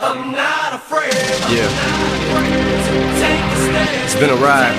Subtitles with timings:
[0.00, 1.66] Yeah.
[4.04, 4.72] It's been a ride.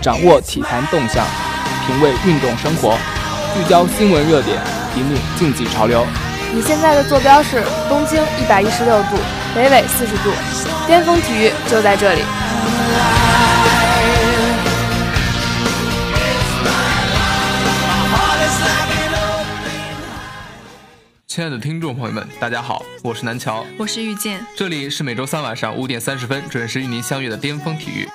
[0.00, 1.26] 掌握体坛动向，
[1.86, 2.96] 品味运动生活，
[3.52, 4.60] 聚焦新闻热点，
[4.96, 6.06] 引领竞技潮流。
[6.52, 9.16] 你现在的坐标是东经一百一十六度，
[9.56, 10.30] 北纬四十度，
[10.86, 12.22] 巅峰体育就在这里。
[21.34, 28.08] 亲爱的听众朋友们，大家好，我是南乔，我是遇见，这里是每周三晚上五点三十分准时与您相约的巅峰体育。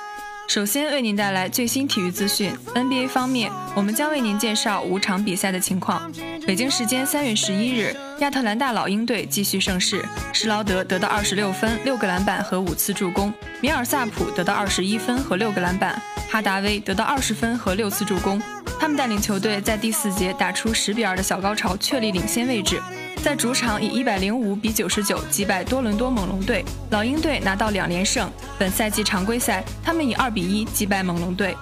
[0.48, 2.54] 首先为您带来最新体育资讯。
[2.74, 6.10] NBA 方面，我们将为您介绍五场比赛的情况。
[6.48, 15.94] 北京时间三月十一日，亚特兰大老鹰队继续盛世，施劳德得到二十六分、六个篮板和五次助攻；米尔萨普得到二十一分和六个篮板；
[16.32, 18.42] 哈达威得到二十分和六次助攻。
[18.80, 22.82] 他们带领球队在第四节打出十比二的小高潮，确立领先位置。
[23.22, 28.32] 在主场以一百零五比九十九击败多伦多猛龙队，老鹰队拿到两连胜。
[28.58, 31.56] 本赛季常规赛，他们以二比一击败猛龙队。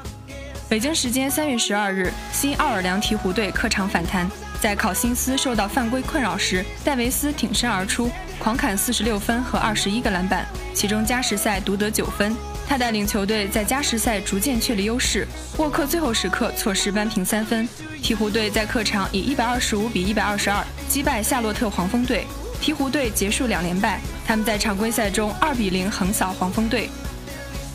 [0.69, 4.29] 北京时间三月十二日，新奥尔良鹈鹕队客场反弹，
[4.61, 12.35] 在考辛斯受到犯规困扰时，戴维斯挺身而出，狂砍四十六分和二十一个篮板，其中加时赛独得九分。
[12.67, 15.25] 他带领球队在加时赛逐渐确立优势。
[15.57, 17.67] 沃克最后时刻错失扳平三分。
[18.03, 22.27] 鹈鹕队在客场以一百二十五比一百二十二击败夏洛特黄蜂队，
[22.61, 24.01] 鹈鹕队结束两连败。
[24.25, 26.89] 他们在常规赛中二比零横扫黄蜂队。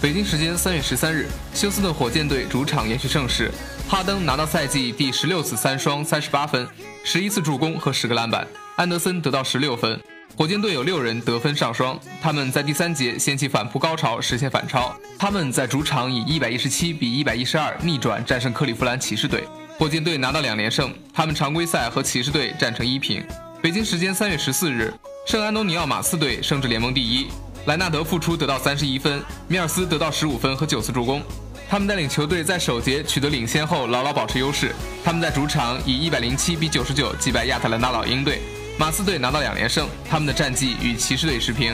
[0.01, 3.51] 北京时间三月十三日，休斯顿火箭队主场延续盛世，
[3.89, 6.69] 哈登拿到赛季第十六次三双，三十八分，
[7.03, 8.47] 十一次助攻和十个篮板。
[8.77, 9.99] 安德森得到十六分。
[10.35, 14.95] 火箭队有六人得分上双，他们在第三节掀起反扑高潮，实现反超。
[15.19, 19.45] 他们在主场以一百一十七比一百一十二逆转战胜克利夫兰骑士队。
[19.79, 23.23] 火箭队拿到两连胜，他们常规赛和骑士队战成一平。
[23.61, 24.93] 北京时间三月十四日，
[25.27, 27.27] 圣安东尼奥马刺队升至联盟第一，
[27.67, 31.23] 莱纳德复出得到三十一分，米尔斯得到十五分和九次助攻。
[31.69, 34.75] 他们带领球队在首节取得领先后牢牢保持优势。
[35.05, 38.41] 他们在主场以一百零七比九十九击败亚特兰大老鹰队，
[38.83, 41.73] 马刺队拿到两连胜，他们的战绩与骑士队持平，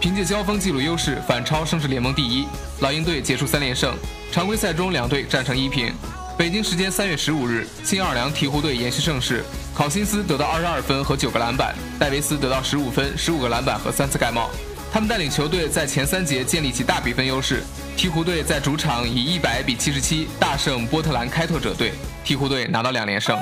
[0.00, 2.48] 凭借交锋记录优势反超升至联盟第一。
[2.80, 3.94] 老鹰队结束三连胜，
[4.32, 5.92] 常规赛中两队战成一平。
[6.34, 9.44] 北京时间三月十五日，新奥尔良鹈鹕队延续盛世，
[9.74, 14.48] 考辛斯得到二十二分和九个篮板，戴维斯得到十五分、十五个篮板和三次盖帽。
[14.90, 17.62] 他们带领球队在前三节建立起大比分优势。
[17.98, 21.92] 鹈鹕队在主场以一百比七十七大胜波特兰开拓者队，
[22.24, 23.38] 鹈鹕队拿到两连胜。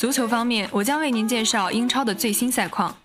[0.00, 2.96] 足球方面，我将为您介绍英超的最新赛况。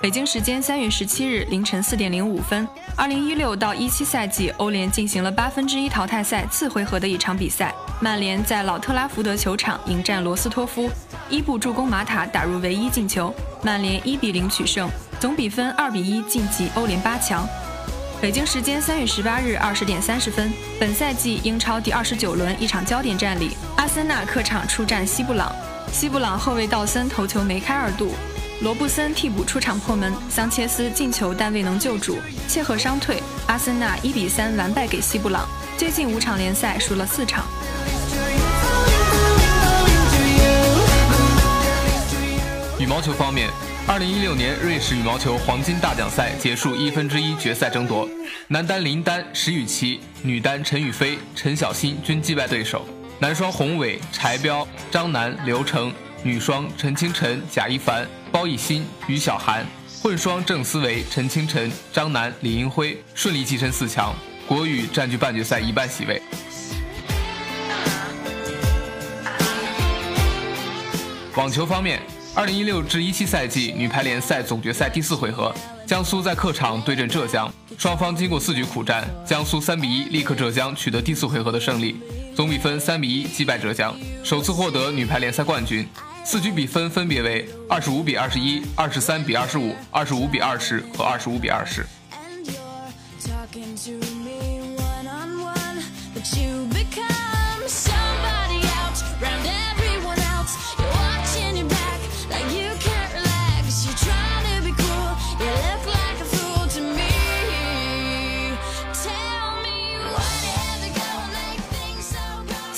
[0.00, 2.66] 北京时间三月十七日凌晨四点零五分，
[2.96, 10.90] 二零一六到一七赛季欧联进行了八分之一淘汰赛次回合的一场比赛，曼联在老特拉福德球场迎战罗斯托夫，
[11.28, 13.32] 伊布助攻马塔打入唯一进球，
[13.62, 14.90] 曼联一比零取胜，
[15.20, 17.46] 总比分二比一晋级欧联八强。
[18.20, 25.54] 北京时间三月十八日二十点三十分，本赛季英超第二十九轮一场焦点战里，阿森纳客场出战西布朗，
[25.92, 28.12] 西布朗后卫道森头球梅开二度。
[28.62, 35.48] 罗布森替补出场破门，桑切斯进球但未能救主，切赫伤退，阿森纳一比三完败给西布朗。
[35.78, 37.46] 最近五场联赛输了四场。
[42.78, 43.48] 羽毛球方面，
[43.86, 48.06] 二零一六年瑞士羽毛球黄金大奖赛结束一分之一决赛争夺，
[48.48, 52.86] 男单林丹、石宇奇，女单陈雨菲、陈小欣均击败对手，
[53.22, 55.92] 男双洪伟、柴彪、张楠、刘成。
[56.22, 59.66] 女双陈清晨、贾一凡、包奕鑫、于小涵，
[60.02, 64.14] 混双郑思维、陈清晨、张楠、李英辉顺利跻身四强，
[64.46, 66.22] 国羽占据半决赛一半席位。
[71.36, 72.00] 网球方面，
[72.34, 75.54] 二零一六至一七赛季女排联赛总决赛第四回合，
[75.90, 81.96] 江苏在客场对阵浙江，双方经过四局苦战，江苏三比一力克浙江，取得第四回合的胜利，
[82.32, 83.92] 总比分三比一击败浙江，
[84.22, 85.84] 首次获得女排联赛冠军。
[86.24, 91.84] 四局比分分别为二十五比二十一、二十三比二十五、二十五比二十和二十五比二十。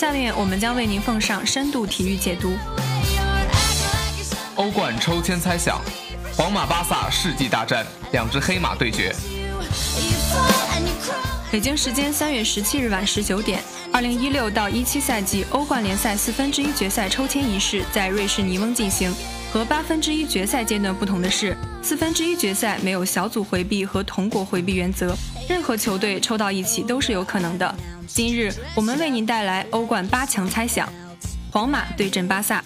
[0.03, 2.57] 下面我们将为您奉上深度体育解读。
[4.57, 5.81] 欧冠抽签猜想：
[6.37, 9.15] 皇马、巴萨世纪大战，两支黑马对决。
[11.53, 13.63] 北京时间三月十七日晚十九点，
[13.93, 19.15] 二零一六到一七赛季欧冠联赛四分之一决赛抽签仪式在瑞士尼翁进行。
[19.53, 25.17] 和八分之一决赛阶段不同的是，四分之一决赛没有小组回避和同国回避原则，
[25.49, 27.75] 任何球队抽到一起都是有可能的。
[28.06, 30.89] 今日我们为您带来欧冠八强猜想：
[31.50, 32.62] 皇马对阵巴萨。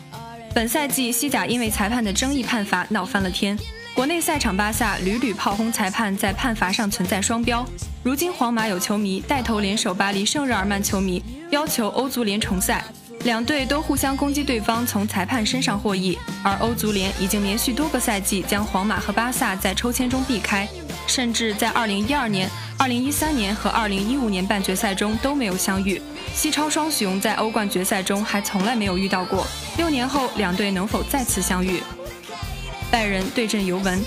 [0.55, 3.59] 本赛季西甲因为裁判的争议判罚闹翻了天。
[3.95, 7.67] 国内赛场，巴萨屡屡炮轰裁判在判罚上存在双标。
[8.03, 12.85] 如今，皇马有球迷带头联手巴黎圣日耳曼球迷，要求欧足联重赛。
[13.25, 20.69] 两队都互相攻击对方从裁判身上获益，而欧足联已经连续多个赛季将皇马和巴萨在抽签中避开，
[21.07, 26.01] 甚至在2012年、2013年和2015年半决赛中都没有相遇。
[26.35, 29.47] 西超双雄在欧冠决赛中还从来没有遇到过，
[29.77, 31.83] 六年后两队能否再次相遇？
[32.91, 34.01] 拜仁对阵尤文，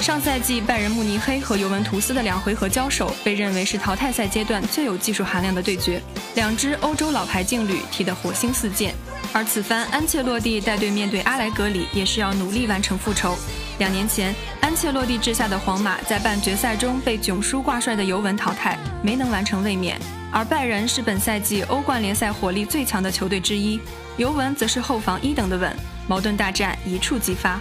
[0.00, 6.02] 上赛季拜仁慕尼黑和尤文图斯的两回合交手，被认为是淘汰赛阶段最有技术含量的对决。
[6.34, 8.92] 两支欧洲老牌劲旅踢得火星四溅，
[9.32, 13.36] 而此番安切洛蒂带队面对阿莱格里，也是要努力完成复仇。
[13.82, 20.00] 两年前，安切洛蒂治下的皇马在半决赛中被囧叔挂帅的尤文淘汰，没能完成卫冕。
[20.30, 23.80] 而拜仁是本赛季欧冠联赛火力最强的球队之一，
[24.16, 25.76] 尤文则是后防一等的稳，
[26.06, 27.60] 矛盾大战一触即发。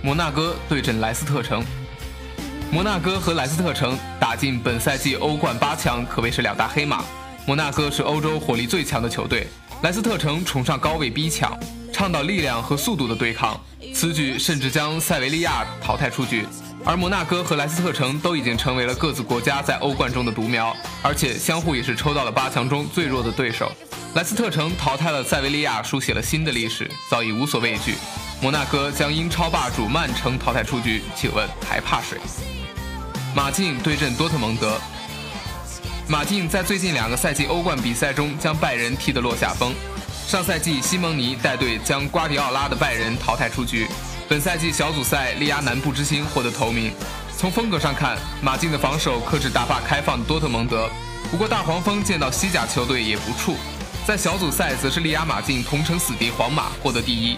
[0.00, 1.64] 摩纳哥对阵莱斯特城，
[2.70, 7.02] 摩纳哥和莱斯特城打进本赛季欧冠八强，可谓是两大黑马。
[7.48, 9.48] 摩纳哥是欧洲火力最强的球队，
[9.82, 11.58] 莱斯特城崇尚高位逼抢，
[11.92, 13.60] 倡导力量和速度的对抗，
[13.92, 16.46] 此举甚至将塞维利亚淘汰出局。
[16.84, 23.70] 而摩纳哥和莱斯特城都已经成为了各自国家在欧冠中的独苗，而且相互也是抽到了八强中最弱的对手。
[24.14, 27.94] 莱斯特城淘汰了塞维利亚，书写了新的历史，早已无所畏惧。
[28.40, 32.18] 摩纳哥将英超霸主曼城淘汰出局，请问还怕谁？
[33.34, 34.80] 马竞对阵多特蒙德。
[36.08, 39.72] 马竞在最近两个赛季欧冠比赛中将拜仁踢得落下风。
[40.32, 43.86] 上赛季西蒙尼带队将瓜迪奥拉的拜仁淘汰出局。
[44.30, 46.90] 本赛季小组赛力压南部之星获得头名。
[47.36, 50.88] 从风格上看，马竞的防守克制打法开放的多特蒙德。
[51.30, 53.56] 不过大黄蜂见到西甲球队也不怵，
[54.06, 57.36] 在小组赛则是力压马竞同城死敌皇马获得第一。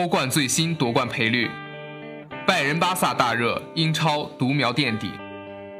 [0.00, 1.46] 欧冠最新夺冠赔率，
[2.46, 5.10] 拜仁巴萨大热，英超独苗垫底。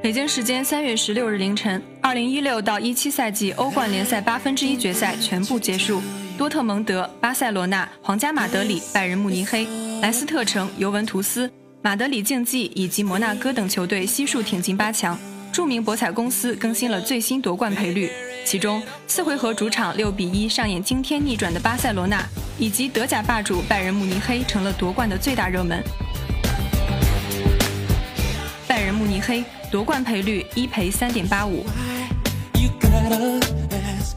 [0.03, 6.03] 北京时间三月十六日凌晨，二零一六到一七赛季欧冠联赛八分之一决赛全部结束。
[6.37, 9.67] 多特蒙德、巴塞罗那、皇家马德里、拜仁慕尼黑、
[10.03, 11.51] 莱斯特城、尤文图斯、
[11.81, 15.19] 马德里竞技以及摩纳哥等球队悉数挺进八强。
[15.53, 18.11] 著名博彩公司更新了最新夺冠赔率。
[18.45, 22.25] 其中，四回合主场六比一上演惊天逆转的巴塞罗那，
[22.59, 25.83] 以及德甲霸主拜仁慕尼黑成了夺冠的最大热门。
[28.67, 31.65] 拜仁慕尼黑夺冠赔率一赔三点八五。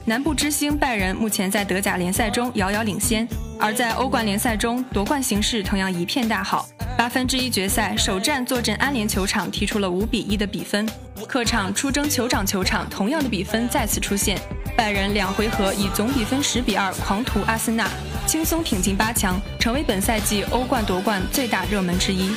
[0.06, 3.28] 南部之星拜仁目前在德甲联赛中遥遥领先，
[3.60, 6.68] 而在欧冠联赛中夺冠形势同样一片大好。
[6.98, 10.88] 八分之一决赛首战坐镇安联球场，踢出了五比一的比分。
[11.28, 14.38] 客场出征酋长球场，同样的比分再次出现。
[14.76, 17.90] 拜仁两回合以总比分十比二狂屠阿森纳，
[18.28, 22.36] 轻松挺进八强，成为本赛季欧冠夺冠最大热门之一。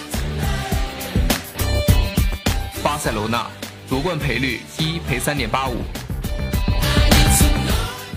[2.83, 3.45] 巴塞罗那
[3.90, 5.75] 夺冠赔率一赔三点八五。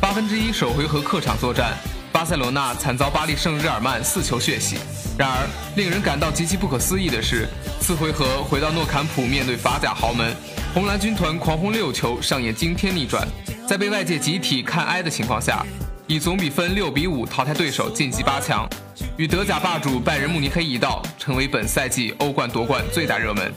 [0.09, 1.77] 八分之一首回合客场作战，
[2.11, 4.75] 巴塞罗那惨遭巴黎圣日耳曼四球血洗。
[5.19, 7.47] 然而，令人感到极其不可思议的是，
[7.79, 10.35] 次回合回到诺坎普面对法甲豪门，
[10.73, 13.27] 红蓝军团狂轰六球，上演惊天逆转，
[13.67, 15.63] 在被外界集体看哀的情况下，
[16.07, 18.67] 以总比分六比五淘汰对手晋级八强，
[19.15, 23.53] 与德甲霸主拜仁慕尼黑一道，成为本赛季欧冠夺冠最大热门。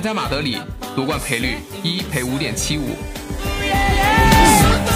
[0.00, 0.56] 皇家马德里
[0.96, 2.96] 夺冠赔率一赔五点七五。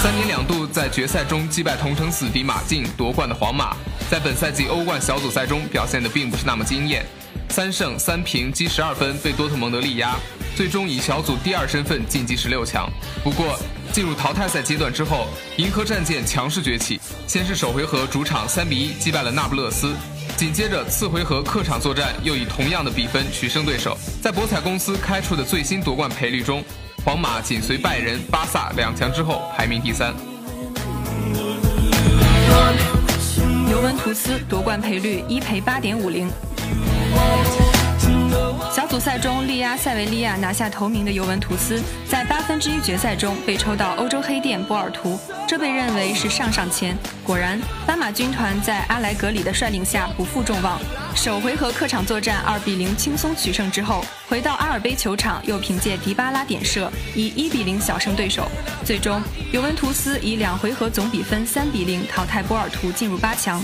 [0.02, 3.76] 三年两度在决赛中击败同城死敌马竞夺冠的皇马，
[4.10, 7.04] 在本赛季欧冠小组赛中表现的并不是那么惊艳，
[7.50, 10.16] 三胜三平积十二分被多特蒙德力压，
[10.56, 12.90] 最终以小组第二身份晋级十六强。
[13.22, 13.58] 不过
[13.92, 15.26] 进入淘汰赛阶段之后，
[15.58, 19.92] 银河战舰强势崛起，先是首回合主场三比一击败了那不勒斯，
[20.36, 23.96] 紧接着次回合客场作战又以同样的比分取胜对手。
[24.20, 26.62] 在博彩公司开出的最新夺冠赔率中。
[27.04, 30.14] 皇马紧随拜仁、巴萨两强之后排名第三。
[33.70, 36.30] 尤文图斯夺冠赔率一赔八点五零。
[38.72, 46.96] 小组赛中力压塞维利亚拿下头名的尤文图斯，在八分之一决赛中被抽到欧洲黑店波尔图，这被认为是上上签。
[47.22, 50.80] 果然，斑马军团在阿莱格里的率领下不负众望，
[51.14, 58.48] 首回合客场作战二比零轻松取胜之后，回到阿尔卑球场又凭借迪巴拉点射以一比零小胜对手。
[58.84, 63.62] 最终，尤文图斯以两回合总比分三比零淘汰波尔图，进入八强。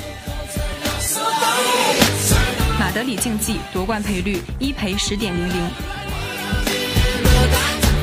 [2.90, 5.70] 马德里竞技夺冠赔率一赔十点零零，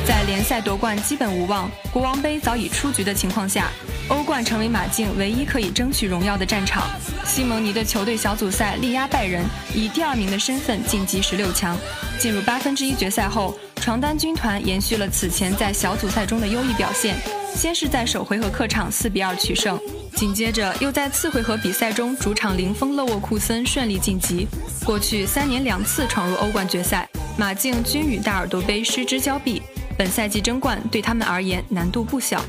[0.06, 3.68] 在联赛夺冠基本无望、国王杯早已出局的情况下，
[4.08, 6.84] 欧冠成为马竞唯一可以争取荣耀的战场。
[7.26, 11.76] 西蒙尼的球队小组赛力压拜仁，以第二名的身份晋级十六强。
[12.18, 17.14] 进入八分之一决赛后，床单军团延续了此前在小组赛中的优异表现，
[17.54, 19.78] 先是在首回合客场四比二取胜。
[20.14, 24.46] 紧接着，又在次回合比赛中主场零封勒沃库森，顺利晋级。
[24.84, 29.62] 过去三年两次闯入欧冠决赛，马竞均与大耳朵杯失之交臂。
[29.96, 32.44] 本赛季争冠对他们而言难度不小。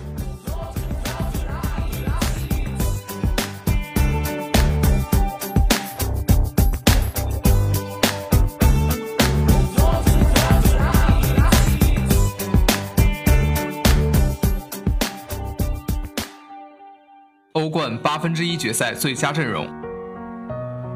[18.10, 19.70] 八分之一决赛最佳阵容：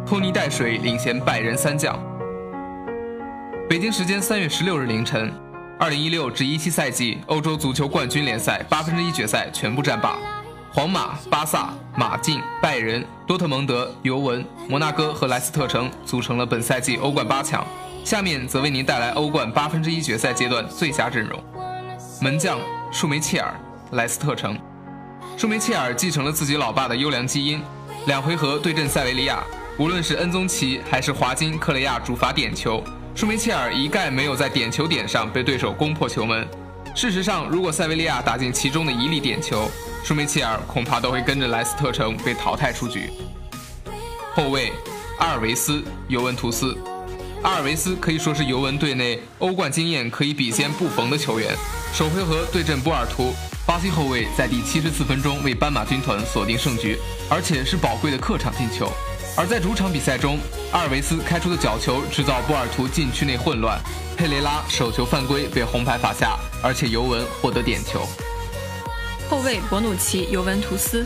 [0.04, 1.96] 托尼带水领衔拜仁三将。
[3.70, 5.32] 北京时间三月十六日凌晨，
[5.80, 10.18] 二零一六至一七赛季欧洲足球冠军联赛八分之一决赛全部战罢，
[10.72, 17.64] 皇马、巴萨、马竞、拜仁、多特蒙德、尤文、摩纳哥和莱斯特城组成了本赛季欧冠八强。
[18.04, 21.40] 下面则为您带来欧冠八分之一决赛阶段最佳阵容：
[22.20, 22.58] 门将
[22.92, 23.54] 舒梅切尔，
[23.92, 24.58] 莱斯特城。
[25.36, 27.62] 舒梅切尔继承了自己老爸的优良基因，
[28.06, 29.44] 两回合对阵塞维利亚，
[29.78, 32.82] 无论是恩宗奇还是华金克雷亚主罚点球，
[33.14, 36.48] 舒梅切尔一概没有在点球点上被对手攻破球门。
[36.96, 39.70] 事实上，如果塞维利亚打进其中的一粒点球，
[40.04, 43.10] 舒梅切尔恐怕都会跟着莱斯特城被淘汰出局。
[44.36, 44.72] 后卫
[45.18, 46.78] 阿尔维斯，尤文图斯。
[47.44, 51.54] 阿尔维斯可以说是尤文队内欧冠经验可以比肩布冯的球员。
[51.94, 53.34] 首回合对阵波尔图。
[53.66, 56.98] 巴西后卫在第七十四分钟为斑马军团锁定胜局，
[57.30, 58.92] 而且是宝贵的客场进球。
[59.38, 60.38] 而在主场比赛中，
[60.72, 63.80] 阿尔维斯开出的角球制造波尔图禁区内混乱，
[64.18, 68.06] 佩雷拉手球犯规被红牌罚下，而且尤文获得点球。
[69.30, 71.06] 后卫博努奇，尤文图斯。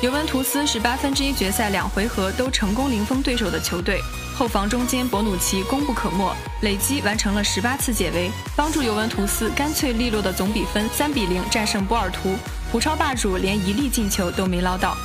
[0.00, 4.00] 尤文图斯是八分之一决赛两回合都成功零封对手的球队。
[4.40, 12.34] 后防中间，博努奇功不可没，累积完成了十八次解围，帮助尤文图斯干脆利落的总比分三比零战胜波尔图。
[12.72, 14.96] 葡超霸主连一粒进球都没捞到。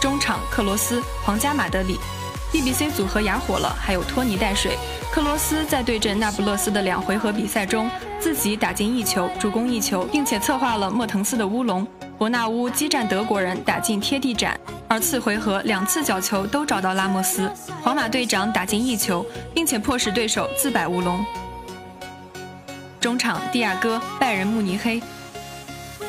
[0.00, 2.00] 中场克罗斯，皇家马德里
[2.52, 4.76] ，BBC 组合哑火了，还有托尼带水。
[5.12, 7.88] 克罗斯在对阵那不勒斯的两回合比赛中，
[8.18, 11.86] 自己打进一球，助攻一球，并且策划了莫腾斯的乌龙。
[12.22, 14.56] 伯纳乌激战德国人，打进贴地斩。
[14.86, 17.50] 而次回合两次角球都找到拉莫斯，
[17.82, 21.26] 皇马队长打进一球，并且迫使对手自摆乌龙。
[23.00, 25.02] 中场蒂亚戈，拜仁慕尼黑，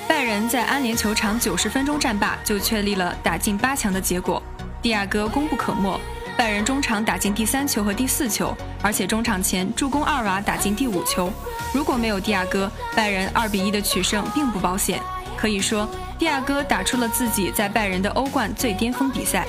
[0.07, 4.39] 拜仁在安联球场九十分钟战罢，就确立了打进八强的结果。
[4.83, 5.99] 蒂亚戈功不可没，
[6.37, 11.33] 拜仁中场打进第三球和第四球，而且中场前助攻二娃打进第五球。
[11.73, 15.01] 如果没有蒂亚戈，拜仁二比一的取胜并不保险。
[15.43, 15.85] 可以说。
[16.17, 19.45] 蒂亚戈打出了自己在拜仁的欧冠最巅峰比赛。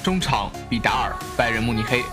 [0.00, 2.04] 中场比达尔，拜仁慕尼黑。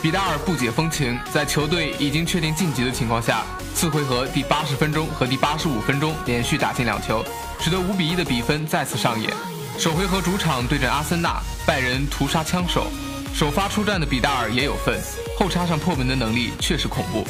[0.00, 3.42] 比达尔不解风情，在球队已经确定晋级的情况下，
[3.74, 7.24] 次回合第八十分钟和第八十五分钟连续打进两球，
[7.58, 9.32] 使得五比一的比分再次上演。
[9.80, 12.86] 首回合主场对阵阿森纳，拜仁屠杀枪手，
[13.34, 14.96] 首发出战的比达尔也有份，
[15.36, 17.26] 后插上破门的能力确实恐怖。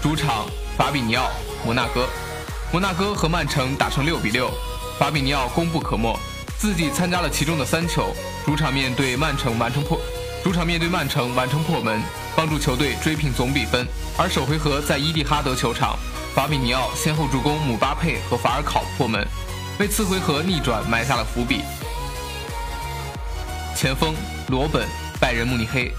[0.00, 0.46] 主场
[0.78, 1.30] 法比尼奥，
[1.64, 2.08] 摩纳哥。
[2.70, 4.50] 摩纳哥和曼城打成六比六，
[4.98, 6.18] 法比尼奥功不可没，
[6.56, 8.14] 自己参加了其中的三球。
[8.46, 10.00] 主场面对曼城完成破，
[10.42, 12.02] 主场面对曼城完成破门，
[12.34, 13.86] 帮助球队追平总比分。
[14.16, 15.98] 而首回合在伊蒂哈德球场，
[16.34, 19.26] 法比尼奥先后助攻姆巴佩和法尔考破门，
[19.78, 21.60] 为次回合逆转埋下了伏笔。
[23.76, 24.14] 前锋
[24.48, 24.88] 罗本，
[25.20, 25.92] 拜仁慕尼黑。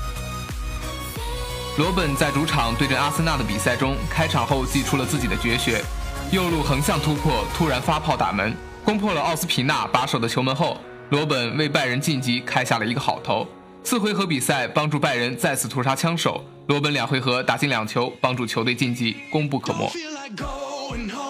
[1.75, 5.83] 罗本在主场对阵阿森纳的比赛中，开场后祭出了自己的绝学。
[6.29, 10.77] 右路横向突破，突然发炮打门，攻破了奥斯皮纳把守的球门后，
[11.09, 13.47] 罗本为拜仁晋级开下了一个好头。
[13.83, 19.91] 次回合比赛帮助拜仁再次屠杀枪手，罗本两回合打进两球，帮助球队晋级，功不可没。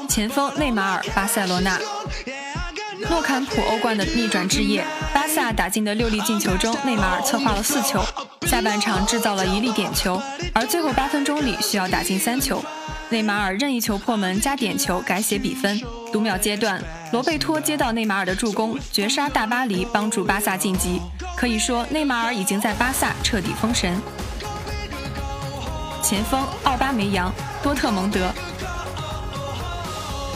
[0.09, 1.79] 前锋内马尔，巴塞罗那。
[3.09, 4.85] 诺坎普欧冠的逆转之夜，
[5.33, 7.99] 萨打进的六粒进球中，内马尔策划了四球，
[8.45, 10.21] 下半场制造了一粒点球，
[10.53, 12.63] 而最后八分钟里需要打进三球。
[13.09, 15.81] 内马尔任意球破门加点球改写比分。
[16.11, 16.79] 读秒阶段，
[17.11, 21.01] 罗贝托接到内马尔的助攻，绝杀大巴黎，帮助巴萨晋级。
[21.35, 23.99] 可以说，内马尔已经在巴萨彻底封神。
[26.03, 28.31] 前锋奥巴梅扬，多特蒙德。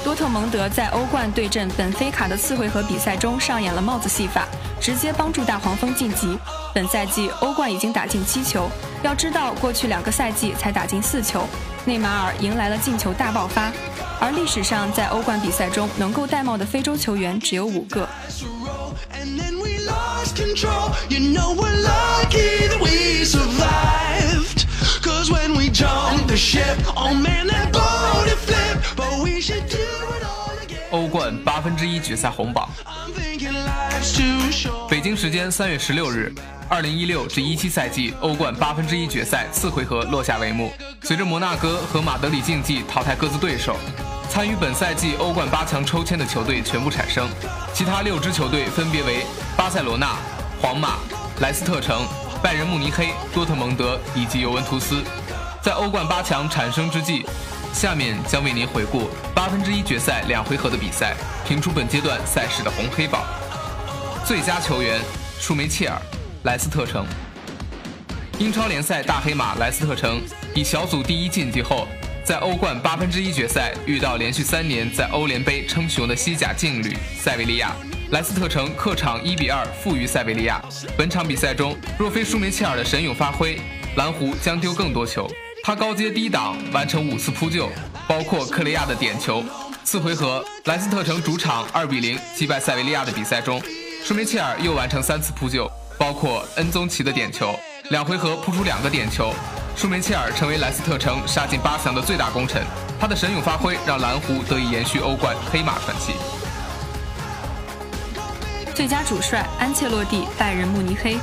[0.08, 4.48] 多特蒙德在欧冠对阵本菲卡的次回合比赛中上演了帽子戏法，
[4.80, 6.40] 直接帮助大黄蜂晋级。
[6.74, 8.70] 本赛季欧冠已经打进七球，
[9.04, 11.46] 要知道过去两个赛季才打进四球。
[11.84, 13.70] 内马尔迎来了进球大爆发，
[14.18, 18.08] 而历史上在欧冠比赛中能够戴帽的非洲球员只有五个。
[30.92, 32.70] 欧冠八分之一决赛红榜。
[34.90, 36.34] 北京时间三月十六日，
[36.68, 40.72] 二零一六至一七赛季欧冠八分之一决赛次回合落下帷幕。
[41.04, 43.78] 随着摩纳哥和马德里竞技淘汰各自对手，
[44.30, 47.30] 参与本赛季欧冠八强抽签的球队全部产生。
[47.74, 49.26] 其他六支球队分别为
[49.56, 50.16] 巴塞罗那、
[50.62, 50.98] 皇马、
[51.40, 52.06] 莱斯特城、
[52.42, 55.02] 拜仁慕尼黑、多特蒙德以及尤文图斯。
[55.62, 57.26] 在欧冠八强产生之际。
[57.74, 61.16] 下面将为您回顾八分之一决赛两回合的比赛，
[61.48, 63.24] 评出本阶段赛事的红黑榜。
[64.26, 65.00] 最佳球员
[65.40, 66.02] 舒梅切尔，
[66.44, 67.06] 莱斯特城。
[68.40, 70.22] 英超联赛大黑马莱斯特城
[70.54, 71.88] 以小组第一晋级后，
[72.24, 77.76] 在欧冠八分之一决赛遇到连续三年在欧联杯称雄的西甲劲旅塞维利亚，
[78.12, 80.62] 莱斯特城客场一比二负于塞维利亚。
[80.98, 83.60] 本场比赛中，若非舒梅切尔的神勇发挥，
[83.96, 85.30] 蓝狐将丢更多球。
[85.68, 87.70] 他高接低挡，完成五次扑救，
[88.08, 89.44] 包括克雷亚的点球。
[89.84, 93.62] 次回合，莱斯特城主场二比零击败塞维利亚的比赛中，
[94.02, 97.54] 舒梅切尔又完成三次扑救，包括恩宗奇的点球。
[97.90, 99.34] 两回合扑出两个点球，
[99.76, 102.64] 舒梅切尔成为莱斯特城杀进八强的最大功臣。
[102.98, 106.14] 他的神勇发挥让蓝狐得以延续欧冠黑马传奇。
[108.74, 111.18] 最佳主帅安切洛蒂，拜仁慕尼黑。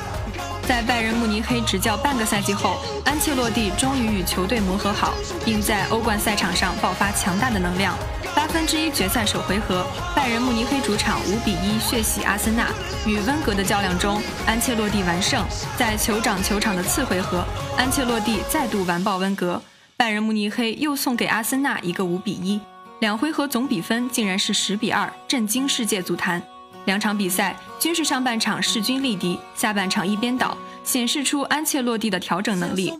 [0.66, 5.12] 在拜仁慕尼黑执教半个赛季后，安切洛蒂终于与球队磨合好，
[5.44, 7.94] 并在欧冠赛场上爆发强大的能量。
[8.35, 12.68] 八分之一决赛首回合，拜仁慕尼黑主场五比一血洗阿森纳。
[13.07, 15.44] 与温格的较量中，安切洛蒂完胜。
[15.77, 17.44] 在酋长球场的次回合，
[17.77, 19.61] 安切洛蒂再度完爆温格，
[19.98, 22.59] 拜仁慕尼黑又送给阿森纳一个五比一。
[23.00, 26.42] 两回合总比分竟然是十比二，震惊世界足坛。
[26.84, 32.92] 两场比赛均是上半场势均力敌，下半场一边倒，显示出安切洛蒂的调整能力。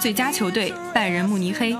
[0.00, 1.76] 最佳球队拜仁慕尼黑，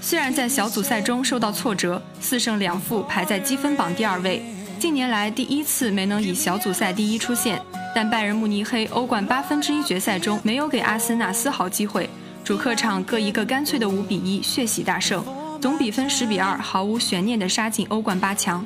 [0.00, 4.42] 虽然在小组赛中受到挫折，四胜两负排在积分榜第二位，
[4.78, 7.60] 近年来第一次没能以小组赛第一出现，
[7.94, 12.08] 但拜仁慕尼黑欧冠八分之一决赛中没有给阿森纳丝毫机会，
[12.44, 15.24] 主客场各一个干脆的五比一血洗大胜。
[15.60, 18.64] 总比分十比二，毫无悬念地杀进欧冠八强。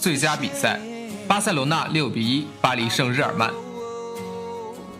[0.00, 0.78] 最佳比赛：
[1.26, 3.50] 巴塞罗那六比一巴黎圣日耳曼。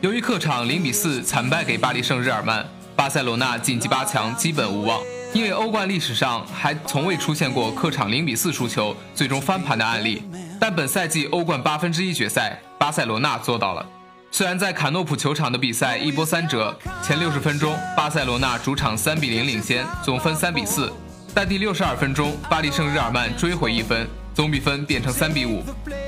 [0.00, 5.00] 由于客场零比四惨败给巴黎圣日耳曼，巴塞罗那晋级八强基本无望。
[5.32, 10.22] 因为欧冠历史上还从未出现过客场零比四输球最终翻盘的案例，
[10.60, 13.84] 但本赛季欧冠八分之一决赛，巴塞罗那做到了。
[14.36, 20.92] 虽然在卡诺普球场的比赛一波三折，前六十分钟巴塞罗那主场三比零领先，总分三比四，
[21.32, 25.62] 但第六十二分钟巴黎圣日耳曼追回一分，总比分变成三比五。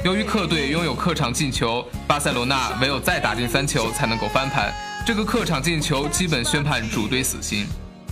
[0.04, 4.74] 由于客队拥有客场进球，巴塞罗那唯有再打进三球才能够翻盘。
[5.06, 7.64] 这个客场进球基本宣判主队死刑。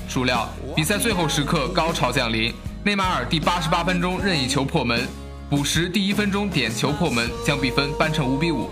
[0.09, 5.09] 孰料比赛最后时刻高潮降临，内马尔第八十八分钟任意球破门，
[5.51, 8.71] 补时第一分钟点球破门，将比分扳成五比五。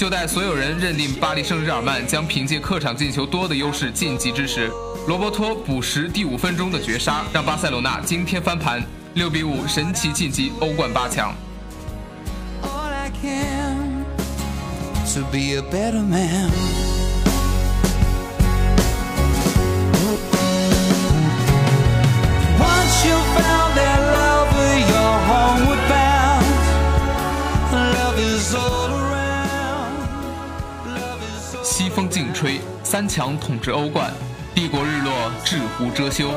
[0.00, 4.70] 就在所有人认定巴黎圣日耳曼将凭借客场进球多的优势晋级之时，
[5.06, 8.82] 罗伯托补时第五分钟的绝杀让巴塞罗那惊天翻盘，
[9.12, 11.34] 六比五神奇晋级欧冠八强。
[32.00, 34.10] 风劲吹，三强统治欧冠，
[34.54, 36.30] 帝国日落，至湖遮羞。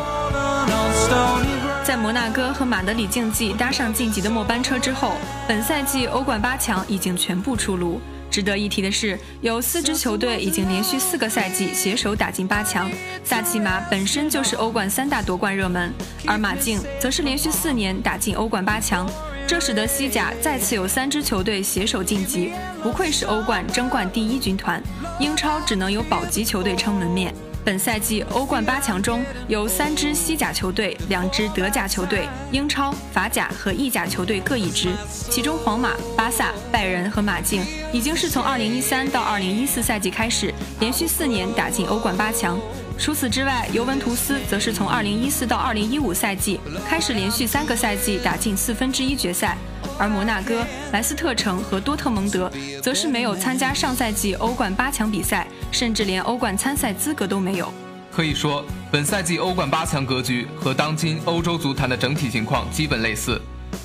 [1.86, 5.14] 在摩纳哥和马德里竞技搭上晋级的末班车之后，
[5.48, 8.02] 本赛季欧冠八强已经全部出炉。
[8.34, 12.90] 值得一提的是，有四支球队已经连续四个赛季携手打进八强。
[13.24, 15.94] 萨奇马本身就是欧冠三大夺冠热门，
[16.26, 19.08] 而马竞则是连续四年打进欧冠八强，
[19.46, 24.82] 这使得西甲再次有三支球队携手晋级，不愧是欧冠争冠第一军团。
[25.20, 27.32] 英超只能有保级球队撑门面。
[27.66, 34.94] 本赛季欧冠八强中有三支西甲球队，两支德甲球队，英超、法甲和意甲球队各一支。
[35.10, 42.60] 其中，皇马、巴萨、拜仁和马竞已经是从2013到2014赛季开始，连续四年打进欧冠八强。
[42.98, 49.58] 除此之外，尤文图斯则是从2014到2015赛季开始，连续三个赛季打进四分之一决赛。
[50.00, 57.74] 而摩纳哥、莱斯特城和多特蒙德则是没有参加上赛季欧冠八强比赛，甚至连欧冠参赛资格都没有。
[58.10, 63.42] 可以说，本赛季欧冠八强格局和当今欧洲足坛的整体情况基本类似。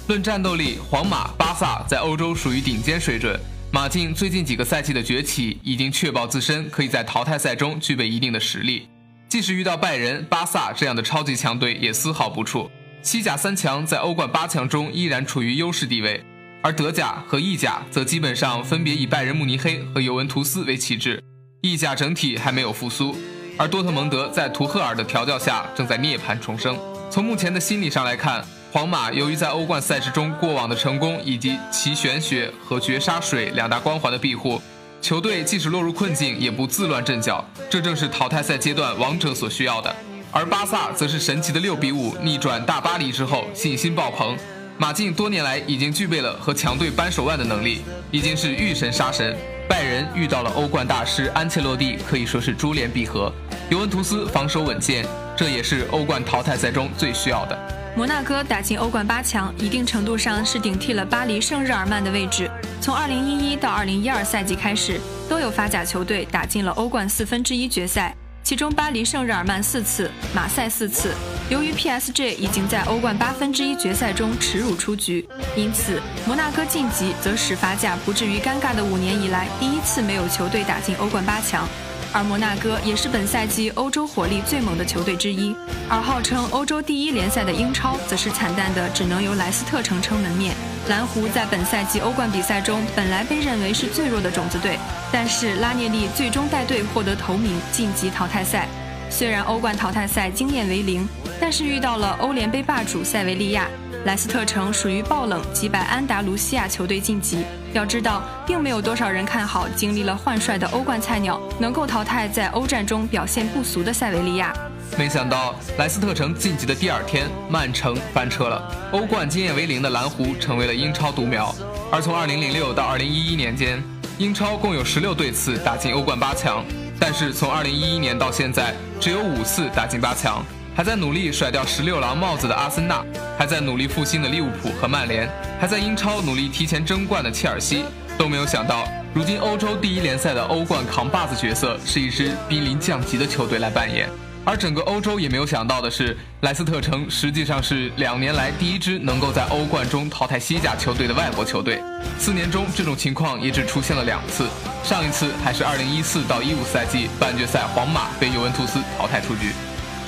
[0.06, 3.40] 论战斗力，皇马、巴萨在欧洲属于顶尖水准。
[3.70, 8.88] 马竞最近几个赛季的崛起，已经确保自身可以在淘汰赛中具备一定的实力，
[9.28, 12.68] 即使遇到拜仁、巴萨这样的超级强队，也丝毫不怵。
[13.02, 16.22] 西甲三强在欧冠八强中依然处于优势地位，
[16.62, 21.22] 而德甲和意甲则基本上分别以拜仁慕尼黑和尤文图斯为旗帜。
[21.60, 23.16] 意甲整体还没有复苏，
[23.56, 26.78] 而多特蒙德在图赫尔的调教下正在涅槃重生。
[27.10, 34.62] 从目前的心理上来看，皇马由于在欧冠赛事中过往的成功以及其玄学和绝杀水两大光环的庇护，
[35.02, 39.92] 球队即使落入困境也不自乱阵脚，这正是淘汰赛阶段王者所需要的。
[40.30, 44.36] 而巴萨则是神奇的六比五逆转大巴黎之后信心爆棚，
[44.76, 49.36] 马竞多年来已经具备了和强队扳手腕的能力，已经是遇神杀神。
[49.68, 53.30] 拜仁遇到了欧冠大师安切洛蒂，可以说是珠联璧合。
[53.68, 57.58] 尤文图斯防守稳健，这也是欧冠淘汰赛中最需要的。
[57.94, 62.50] 摩纳哥打进欧冠八强，一定程度上是顶替了巴黎圣日耳曼的位置。
[62.80, 68.16] 从2011到2012赛季开始，都有法甲球队打进了欧冠四分之一决赛。
[68.48, 71.14] 其中，巴黎圣日耳曼四次，马赛四次。
[71.50, 81.68] 由于 PSG 已经在欧冠八分之一决赛中耻辱出局，因此摩纳哥晋级，则使法甲不至于尴尬的五年以来第一次没有球队打进欧冠八强。
[82.10, 85.54] 而摩纳哥也是本赛季欧洲火力最猛的球队之一。
[85.90, 90.56] 而号称欧洲第一联赛的英超，则是惨淡的，只能由莱斯特城撑门面。
[90.88, 94.78] 蓝湖在本赛季欧冠比赛中本来被认为是最弱的种子队，
[95.12, 98.66] 但是拉涅利最终带队获得头名晋级淘汰赛。
[99.10, 101.06] 虽然欧冠淘汰赛经验为零，
[101.38, 103.66] 但是遇到了欧联杯霸主塞维利亚，
[104.06, 107.44] 莱斯特城属于爆冷击败安达卢西亚球队晋级。
[107.74, 114.54] 要知道，并没有多少人看好经历了换帅的欧冠菜鸟能够淘汰在欧战中表现不俗的塞维利亚。
[114.96, 118.90] 没想到莱斯特城晋级的第二天，曼城翻车了。
[118.92, 121.54] 欧冠经验为零的蓝湖成为了英超独苗。
[121.90, 123.82] 而从2006到2011年间，
[124.18, 126.64] 英超共有16队次打进欧冠八强，
[126.98, 130.44] 但是从2011年到现在，只有五次打进八强。
[130.74, 133.04] 还在努力甩掉十六郎帽子的阿森纳，
[133.36, 135.28] 还在努力复兴的利物浦和曼联，
[135.60, 137.84] 还在英超努力提前争冠的切尔西，
[138.16, 144.08] 都没有想到，如今欧洲第一联赛的欧冠扛把子角色是一支濒临降级的球队来扮演。
[144.48, 151.82] 而整个欧洲也没有想到的是，莱斯特城实际上是两年来第一支能够在欧冠中淘汰西甲球队的外国球队。
[152.18, 154.48] 四年中这种情况也只出现了两次，
[154.82, 159.52] 上一次还是2014到15赛季半决赛，皇马被尤文图斯淘汰出局。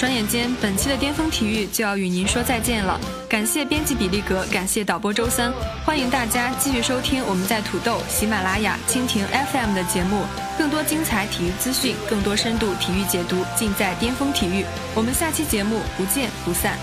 [0.00, 2.98] 转眼间，本期的巅峰体育就要与您说再见了。
[3.28, 5.52] 感谢编辑比利格，感谢导播周三，
[5.84, 10.22] 欢迎大家继续收听我们在土豆、喜马拉雅、蜻蜓 FM 的节目。
[10.56, 14.64] 更多精彩体育资讯，更多深度体育解读，尽在巅峰体育。
[14.94, 16.78] 我们下期节目不见不散。